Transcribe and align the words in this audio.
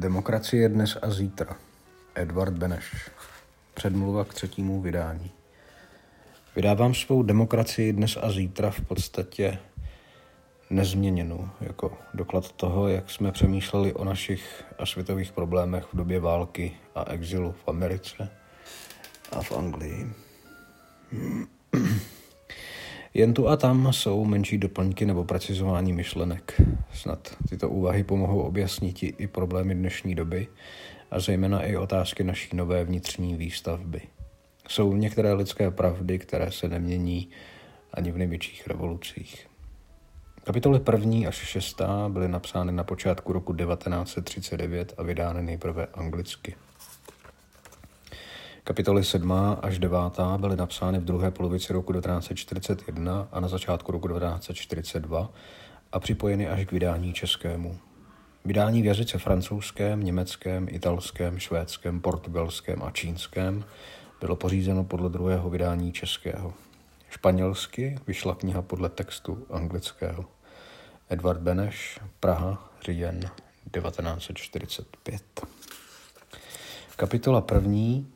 Demokracie 0.00 0.68
dnes 0.68 0.96
a 1.02 1.10
zítra. 1.10 1.56
Edward 2.14 2.52
Beneš. 2.52 3.10
Předmluva 3.74 4.24
k 4.24 4.34
třetímu 4.34 4.80
vydání. 4.80 5.30
Vydávám 6.56 6.94
svou 6.94 7.22
demokracii 7.22 7.92
dnes 7.92 8.18
a 8.22 8.30
zítra 8.30 8.70
v 8.70 8.80
podstatě 8.80 9.58
nezměněnou, 10.70 11.48
jako 11.60 11.98
doklad 12.14 12.52
toho, 12.52 12.88
jak 12.88 13.10
jsme 13.10 13.32
přemýšleli 13.32 13.92
o 13.92 14.04
našich 14.04 14.64
a 14.78 14.86
světových 14.86 15.32
problémech 15.32 15.84
v 15.92 15.96
době 15.96 16.20
války 16.20 16.76
a 16.94 17.10
exilu 17.10 17.52
v 17.52 17.68
Americe 17.68 18.28
a 19.32 19.42
v 19.42 19.52
Anglii. 19.52 20.12
Jen 23.14 23.34
tu 23.34 23.48
a 23.48 23.56
tam 23.56 23.92
jsou 23.92 24.24
menší 24.24 24.58
doplňky 24.58 25.06
nebo 25.06 25.24
precizování 25.24 25.92
myšlenek. 25.92 26.60
Snad 26.92 27.36
tyto 27.48 27.68
úvahy 27.68 28.04
pomohou 28.04 28.40
objasnit 28.40 29.02
i 29.02 29.26
problémy 29.26 29.74
dnešní 29.74 30.14
doby 30.14 30.48
a 31.10 31.20
zejména 31.20 31.62
i 31.62 31.76
otázky 31.76 32.24
naší 32.24 32.56
nové 32.56 32.84
vnitřní 32.84 33.34
výstavby. 33.34 34.00
Jsou 34.68 34.96
některé 34.96 35.32
lidské 35.32 35.70
pravdy, 35.70 36.18
které 36.18 36.52
se 36.52 36.68
nemění 36.68 37.28
ani 37.94 38.12
v 38.12 38.18
největších 38.18 38.66
revolucích. 38.66 39.46
Kapitoly 40.44 40.80
první 40.80 41.26
až 41.26 41.36
šestá 41.36 42.08
byly 42.08 42.28
napsány 42.28 42.72
na 42.72 42.84
počátku 42.84 43.32
roku 43.32 43.54
1939 43.54 44.94
a 44.98 45.02
vydány 45.02 45.42
nejprve 45.42 45.86
anglicky. 45.86 46.54
Kapitoly 48.64 49.04
7. 49.04 49.32
až 49.62 49.78
9. 49.78 49.98
byly 50.36 50.56
napsány 50.56 50.98
v 50.98 51.04
druhé 51.04 51.30
polovici 51.30 51.72
roku 51.72 51.92
1941 51.92 53.28
a 53.32 53.40
na 53.40 53.48
začátku 53.48 53.92
roku 53.92 54.08
1942 54.08 55.30
a 55.92 56.00
připojeny 56.00 56.48
až 56.48 56.64
k 56.64 56.72
vydání 56.72 57.12
českému. 57.12 57.78
Vydání 58.44 58.82
v 58.82 58.84
jazyce 58.84 59.18
francouzském, 59.18 60.02
německém, 60.02 60.66
italském, 60.70 61.38
švédském, 61.38 62.00
portugalském 62.00 62.82
a 62.82 62.90
čínském 62.90 63.64
bylo 64.20 64.36
pořízeno 64.36 64.84
podle 64.84 65.10
druhého 65.10 65.50
vydání 65.50 65.92
českého. 65.92 66.54
Španělsky 67.10 67.98
vyšla 68.06 68.34
kniha 68.34 68.62
podle 68.62 68.88
textu 68.88 69.46
anglického. 69.50 70.24
Edward 71.08 71.40
Beneš, 71.40 72.00
Praha, 72.20 72.70
říjen 72.82 73.20
1945. 73.72 75.22
Kapitola 76.96 77.40
první 77.40 78.12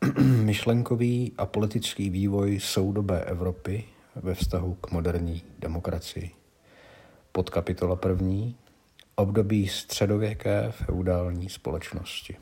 myšlenkový 0.44 1.32
a 1.38 1.46
politický 1.46 2.10
vývoj 2.10 2.60
soudobé 2.60 3.24
Evropy 3.24 3.84
ve 4.14 4.34
vztahu 4.34 4.74
k 4.74 4.90
moderní 4.90 5.42
demokracii. 5.58 6.30
Podkapitola 7.32 7.96
první 7.96 8.56
období 9.14 9.68
středověké 9.68 10.66
feudální 10.70 11.48
společnosti. 11.48 12.36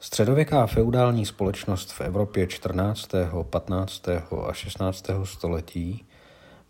Středověká 0.00 0.66
feudální 0.66 1.26
společnost 1.26 1.92
v 1.92 2.00
Evropě 2.00 2.46
14., 2.46 3.10
15. 3.42 4.08
a 4.48 4.52
16. 4.52 5.06
století 5.24 6.06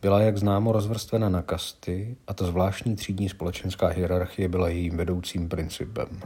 byla, 0.03 0.21
jak 0.21 0.39
známo, 0.39 0.73
rozvrstvena 0.73 1.29
na 1.29 1.43
kasty 1.43 2.17
a 2.27 2.35
ta 2.35 2.47
zvláštní 2.47 2.97
třídní 2.97 3.29
společenská 3.29 3.87
hierarchie 3.87 4.49
byla 4.49 4.69
jejím 4.69 4.97
vedoucím 4.97 5.49
principem 5.49 6.21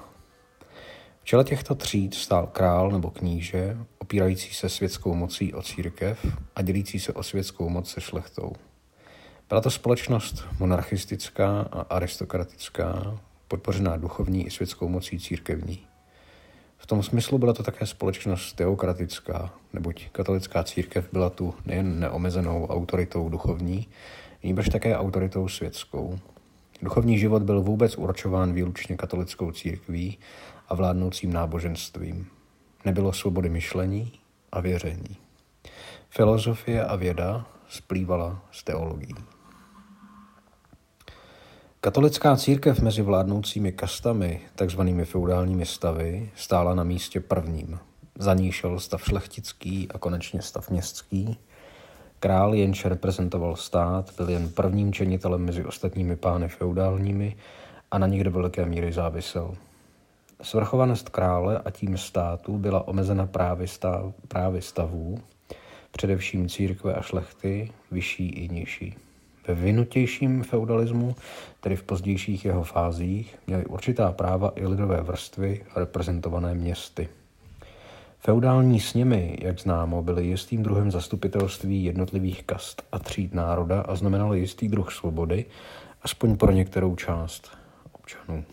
čele 1.29 1.45
těchto 1.45 1.75
tříd 1.75 2.15
stál 2.15 2.47
král 2.47 2.91
nebo 2.91 3.11
kníže, 3.11 3.77
opírající 3.99 4.55
se 4.55 4.69
světskou 4.69 5.15
mocí 5.15 5.55
o 5.55 5.63
církev 5.63 6.27
a 6.57 6.63
dělící 6.63 7.01
se 7.01 7.13
o 7.13 7.23
světskou 7.23 7.69
moc 7.69 7.91
se 7.91 8.01
šlechtou. 8.01 8.53
Byla 9.49 9.61
to 9.61 9.71
společnost 9.71 10.45
monarchistická 10.59 11.61
a 11.61 11.81
aristokratická, 11.81 13.19
podpořená 13.49 13.97
duchovní 13.97 14.47
i 14.47 14.51
světskou 14.51 14.89
mocí 14.89 15.21
církevní. 15.21 15.87
V 16.79 16.87
tom 16.87 17.03
smyslu 17.03 17.39
byla 17.39 17.53
to 17.53 17.63
také 17.63 17.87
společnost 17.87 18.53
teokratická, 18.53 19.55
neboť 19.73 20.09
katolická 20.13 20.65
církev 20.65 21.09
byla 21.13 21.31
tu 21.31 21.55
nejen 21.67 22.01
neomezenou 22.01 22.67
autoritou 22.67 23.29
duchovní, 23.29 23.89
nýbrž 24.43 24.69
také 24.69 24.97
autoritou 24.97 25.49
světskou. 25.49 26.19
Duchovní 26.83 27.19
život 27.19 27.43
byl 27.43 27.63
vůbec 27.63 27.97
určován 27.97 28.53
výlučně 28.53 28.97
katolickou 28.97 29.53
církví 29.53 30.19
a 30.69 30.75
vládnoucím 30.75 31.33
náboženstvím. 31.33 32.27
Nebylo 32.85 33.13
svobody 33.13 33.49
myšlení 33.49 34.13
a 34.53 34.61
věření. 34.61 35.17
Filozofie 36.11 36.85
a 36.85 36.97
věda 36.97 37.47
splývala 37.69 38.43
s 38.51 38.65
teologií. 38.65 39.15
Katolická 41.81 42.37
církev 42.37 42.81
mezi 42.81 43.03
vládnoucími 43.03 43.73
kastami, 43.73 44.41
takzvanými 44.55 45.05
feudálními 45.05 45.67
stavy, 45.67 46.31
stála 46.37 46.75
na 46.75 46.85
místě 46.85 47.21
prvním. 47.21 47.79
Za 48.19 48.35
ní 48.35 48.53
šel 48.53 48.81
stav 48.81 49.05
šlechtický 49.05 49.89
a 49.95 49.99
konečně 49.99 50.43
stav 50.43 50.71
městský. 50.71 51.39
Král, 52.21 52.55
jenž 52.55 52.85
reprezentoval 52.85 53.57
stát, 53.57 54.11
byl 54.17 54.29
jen 54.29 54.49
prvním 54.49 54.93
činitelem 54.93 55.45
mezi 55.45 55.65
ostatními 55.65 56.17
pány 56.17 56.49
feudálními 56.49 57.37
a 57.91 57.99
na 57.99 58.07
nich 58.07 58.25
do 58.25 58.31
velké 58.31 58.67
míry 58.67 58.93
závisel. 58.93 59.55
Svrchovanost 60.43 61.09
krále 61.09 61.59
a 61.59 61.71
tím 61.71 61.99
státu 61.99 62.59
byla 62.59 62.89
omezena 62.89 63.27
právě, 63.27 63.69
stav, 63.69 64.13
právě 64.29 64.63
stavů, 64.63 65.19
především 65.91 66.49
církve 66.49 66.95
a 66.95 67.03
šlechty, 67.03 67.73
vyšší 67.91 68.29
i 68.29 68.49
nižší. 68.49 68.95
Ve 69.49 69.55
vynutějším 69.55 70.43
feudalismu, 70.43 71.17
tedy 71.61 71.77
v 71.77 71.83
pozdějších 71.83 72.45
jeho 72.45 72.65
fázích, 72.65 73.39
měly 73.47 73.67
určitá 73.67 74.13
práva 74.13 74.53
i 74.55 74.67
lidové 74.67 75.03
vrstvy 75.03 75.65
reprezentované 75.77 76.55
městy. 76.55 77.09
Feudální 78.21 78.81
sněmy, 78.81 79.39
jak 79.41 79.61
známo, 79.61 80.03
byly 80.03 80.27
jistým 80.27 80.63
druhem 80.63 80.91
zastupitelství 80.91 81.85
jednotlivých 81.85 82.45
kast 82.45 82.83
a 82.93 82.99
tříd 82.99 83.35
národa 83.35 83.81
a 83.81 83.95
znamenaly 83.95 84.39
jistý 84.39 84.69
druh 84.69 84.93
svobody, 84.93 85.45
aspoň 86.03 86.37
pro 86.37 86.53
některou 86.53 86.97
část 86.97 87.51
občanů. 87.93 88.45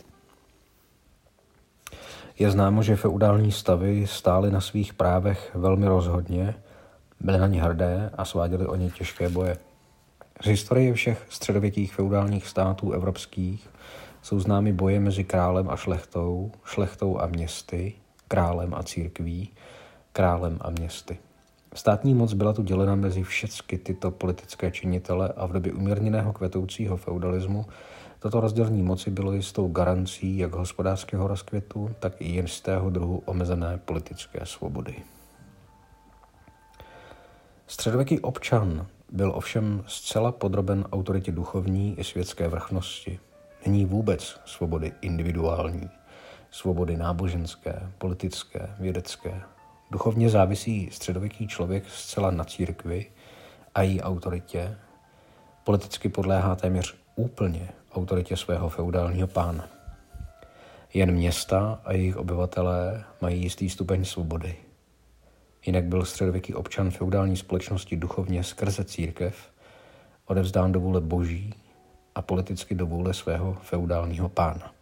Je 2.39 2.51
známo, 2.51 2.83
že 2.83 2.95
feudální 2.95 3.51
stavy 3.51 4.07
stály 4.07 4.51
na 4.51 4.61
svých 4.61 4.93
právech 4.93 5.51
velmi 5.55 5.85
rozhodně, 5.85 6.55
byly 7.19 7.37
na 7.37 7.47
ně 7.47 7.63
hrdé 7.63 8.09
a 8.17 8.25
sváděly 8.25 8.67
o 8.67 8.75
ně 8.75 8.89
těžké 8.89 9.29
boje. 9.29 9.57
Z 10.41 10.45
historie 10.45 10.93
všech 10.93 11.25
středověkých 11.29 11.93
feudálních 11.93 12.47
států 12.47 12.91
evropských 12.91 13.69
jsou 14.21 14.39
známy 14.39 14.73
boje 14.73 14.99
mezi 14.99 15.23
králem 15.23 15.69
a 15.69 15.75
šlechtou, 15.75 16.51
šlechtou 16.65 17.19
a 17.19 17.27
městy, 17.27 17.93
králem 18.27 18.73
a 18.73 18.83
církví, 18.83 19.49
králem 20.11 20.57
a 20.61 20.69
městy. 20.69 21.17
Státní 21.73 22.13
moc 22.13 22.33
byla 22.33 22.53
tu 22.53 22.63
dělena 22.63 22.95
mezi 22.95 23.23
všechny 23.23 23.77
tyto 23.77 24.11
politické 24.11 24.71
činitele 24.71 25.33
a 25.37 25.45
v 25.45 25.51
době 25.51 25.73
umírněného 25.73 26.33
kvetoucího 26.33 26.97
feudalismu 26.97 27.65
Toto 28.25 28.39
rozdělení 28.39 28.83
moci 28.83 29.11
bylo 29.11 29.33
jistou 29.33 29.67
garancí 29.67 30.37
jak 30.37 30.53
hospodářského 30.53 31.27
rozkvětu, 31.27 31.95
tak 31.99 32.13
i 32.19 32.25
jistého 32.25 32.89
druhu 32.89 33.23
omezené 33.25 33.77
politické 33.85 34.45
svobody. 34.45 34.95
Středověký 37.67 38.19
občan 38.19 38.87
byl 39.11 39.31
ovšem 39.35 39.83
zcela 39.87 40.31
podroben 40.31 40.85
autoritě 40.91 41.31
duchovní 41.31 41.99
i 41.99 42.03
světské 42.03 42.47
vrchnosti. 42.47 43.19
Není 43.65 43.85
vůbec 43.85 44.39
svobody 44.45 44.91
individuální, 45.01 45.89
svobody 46.55 46.97
náboženské, 46.97 47.91
politické, 47.97 48.75
vědecké. 48.79 49.41
Duchovně 49.91 50.29
závisí 50.29 50.89
středověký 50.91 51.47
člověk 51.47 51.89
zcela 51.89 52.31
na 52.31 52.43
církvi 52.43 53.05
a 53.75 53.81
její 53.81 54.01
autoritě. 54.01 54.77
Politicky 55.63 56.09
podléhá 56.09 56.55
téměř 56.55 56.95
úplně 57.15 57.69
autoritě 57.93 58.37
svého 58.37 58.69
feudálního 58.69 59.27
pána. 59.27 59.67
Jen 60.93 61.11
města 61.11 61.81
a 61.85 61.93
jejich 61.93 62.17
obyvatelé 62.17 63.03
mají 63.21 63.41
jistý 63.41 63.69
stupeň 63.69 64.05
svobody. 64.05 64.55
Jinak 65.65 65.83
byl 65.83 66.05
středověký 66.05 66.53
občan 66.53 66.91
feudální 66.91 67.37
společnosti 67.37 67.95
duchovně 67.95 68.43
skrze 68.43 68.83
církev 68.83 69.51
odevzdán 70.25 70.71
do 70.71 70.79
vůle 70.79 71.01
boží 71.01 71.53
a 72.15 72.21
politicky 72.21 72.75
do 72.75 72.85
vůle 72.85 73.13
svého 73.13 73.53
feudálního 73.53 74.29
pána. 74.29 74.75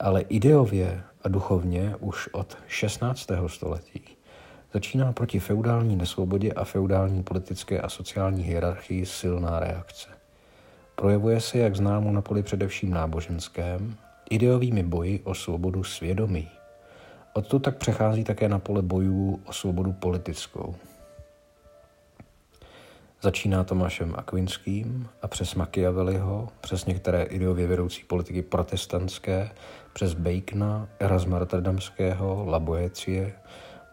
Ale 0.00 0.20
ideově 0.20 1.02
a 1.24 1.28
duchovně 1.28 1.96
už 2.00 2.28
od 2.32 2.58
16. 2.66 3.26
století 3.46 4.02
začíná 4.74 5.12
proti 5.12 5.40
feudální 5.40 5.96
nesvobodě 5.96 6.52
a 6.52 6.64
feudální 6.64 7.22
politické 7.22 7.80
a 7.80 7.88
sociální 7.88 8.42
hierarchii 8.42 9.06
silná 9.06 9.60
reakce. 9.60 10.08
Projevuje 10.94 11.40
se, 11.40 11.58
jak 11.58 11.76
známo, 11.76 12.12
na 12.12 12.22
poli 12.22 12.42
především 12.42 12.90
náboženském, 12.90 13.96
ideovými 14.30 14.82
boji 14.82 15.20
o 15.24 15.34
svobodu 15.34 15.84
svědomí. 15.84 16.48
Odtud 17.32 17.58
tak 17.58 17.76
přechází 17.76 18.24
také 18.24 18.48
na 18.48 18.58
pole 18.58 18.82
bojů 18.82 19.40
o 19.46 19.52
svobodu 19.52 19.92
politickou. 19.92 20.74
Začíná 23.22 23.64
Tomášem 23.64 24.14
Akvinským 24.16 25.08
a 25.22 25.28
přes 25.28 25.54
Machiavelliho, 25.54 26.48
přes 26.60 26.86
některé 26.86 27.22
ideově 27.22 27.66
vedoucí 27.66 28.04
politiky 28.04 28.42
protestantské, 28.42 29.50
přes 29.92 30.14
Bacona, 30.14 30.88
Erasma 30.98 31.38
Rotterdamského, 31.38 32.44
Laboecie, 32.48 33.32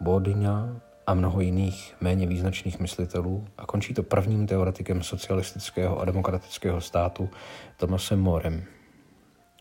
Bodyňa 0.01 0.69
a 1.07 1.13
mnoho 1.13 1.41
jiných 1.41 1.95
méně 2.01 2.27
význačných 2.27 2.79
myslitelů 2.79 3.47
a 3.57 3.65
končí 3.65 3.93
to 3.93 4.03
prvním 4.03 4.47
teoretikem 4.47 5.03
socialistického 5.03 5.99
a 5.99 6.05
demokratického 6.05 6.81
státu 6.81 7.29
Tomasem 7.77 8.19
Morem. 8.19 8.63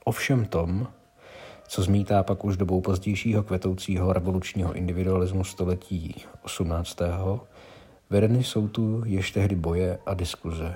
Ovšem 0.05 0.45
tom, 0.45 0.89
co 1.69 1.83
zmítá 1.83 2.23
pak 2.23 2.45
už 2.45 2.57
dobou 2.57 2.81
pozdějšího 2.81 3.43
kvetoucího 3.43 4.13
revolučního 4.13 4.73
individualismu 4.73 5.45
století 5.45 6.25
18. 6.43 6.99
Vedeny 8.11 8.45
jsou 8.45 8.69
tu 8.69 9.03
ještě 9.07 9.41
tehdy 9.41 9.55
boje 9.55 9.99
a 10.07 10.15
diskuze. 10.15 10.75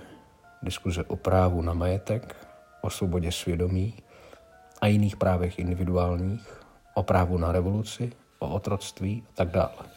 Diskuze 0.62 1.04
o 1.04 1.16
právu 1.16 1.62
na 1.62 1.72
majetek, 1.72 2.36
o 2.80 2.90
svobodě 2.90 3.32
svědomí 3.32 3.94
a 4.80 4.86
jiných 4.86 5.16
právech 5.16 5.58
individuálních, 5.58 6.60
o 6.94 7.02
právu 7.02 7.38
na 7.38 7.52
revoluci, 7.52 8.12
o 8.38 8.48
otroctví 8.48 9.24
a 9.28 9.32
tak 9.34 9.48
dále. 9.48 9.90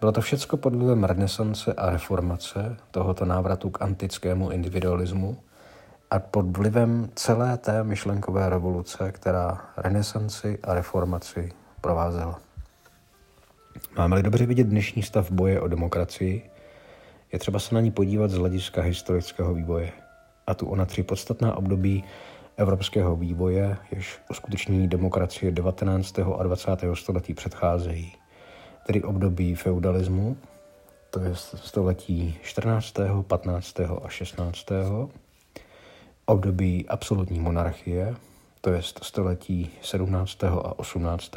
Bylo 0.00 0.12
to 0.12 0.20
všecko 0.20 0.56
pod 0.56 0.74
vlivem 0.74 1.04
renesance 1.04 1.72
a 1.72 1.90
reformace, 1.90 2.76
tohoto 2.90 3.24
návratu 3.24 3.70
k 3.70 3.82
antickému 3.82 4.50
individualismu 4.50 5.36
a 6.10 6.18
pod 6.18 6.56
vlivem 6.56 7.08
celé 7.14 7.58
té 7.58 7.84
myšlenkové 7.84 8.48
revoluce, 8.48 9.12
která 9.12 9.60
renesanci 9.76 10.58
a 10.62 10.74
reformaci 10.74 11.52
provázela. 11.80 12.51
Máme-li 13.96 14.22
dobře 14.22 14.46
vidět 14.46 14.64
dnešní 14.64 15.02
stav 15.02 15.30
boje 15.30 15.60
o 15.60 15.68
demokracii, 15.68 16.50
je 17.32 17.38
třeba 17.38 17.58
se 17.58 17.74
na 17.74 17.80
ní 17.80 17.90
podívat 17.90 18.30
z 18.30 18.34
hlediska 18.34 18.82
historického 18.82 19.54
vývoje. 19.54 19.92
A 20.46 20.54
tu 20.54 20.66
ona 20.66 20.84
tři 20.84 21.02
podstatná 21.02 21.56
období 21.56 22.04
evropského 22.56 23.16
vývoje, 23.16 23.76
jež 23.90 24.18
uskutečnění 24.30 24.88
demokracie 24.88 25.52
19. 25.52 26.18
a 26.18 26.42
20. 26.42 26.70
století 26.94 27.34
předcházejí. 27.34 28.12
Tedy 28.86 29.02
období 29.02 29.54
feudalismu, 29.54 30.36
to 31.10 31.20
je 31.20 31.30
století 31.34 32.36
14., 32.42 32.94
15. 33.26 33.80
a 33.80 34.08
16. 34.08 34.66
Období 36.26 36.88
absolutní 36.88 37.40
monarchie, 37.40 38.14
to 38.60 38.70
je 38.70 38.82
století 38.82 39.70
17. 39.82 40.44
a 40.44 40.78
18 40.78 41.36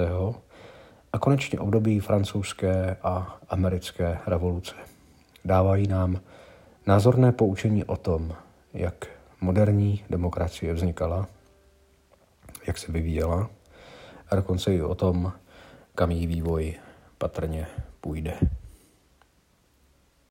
a 1.15 1.19
konečně 1.19 1.59
období 1.59 1.99
francouzské 1.99 2.97
a 3.03 3.39
americké 3.49 4.19
revoluce. 4.27 4.75
Dávají 5.45 5.87
nám 5.87 6.19
názorné 6.87 7.31
poučení 7.31 7.83
o 7.83 7.97
tom, 7.97 8.35
jak 8.73 9.07
moderní 9.41 10.03
demokracie 10.09 10.73
vznikala, 10.73 11.27
jak 12.67 12.77
se 12.77 12.91
vyvíjela 12.91 13.49
a 14.29 14.35
dokonce 14.35 14.75
i 14.75 14.81
o 14.81 14.95
tom, 14.95 15.33
kam 15.95 16.11
její 16.11 16.27
vývoj 16.27 16.73
patrně 17.17 17.67
půjde. 18.01 18.33